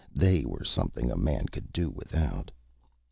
They 0.15 0.45
were 0.45 0.63
something 0.63 1.11
a 1.11 1.15
man 1.15 1.45
could 1.49 1.71
do 1.71 1.91
without. 1.91 2.49